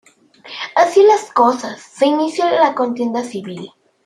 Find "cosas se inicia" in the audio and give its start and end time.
1.31-2.51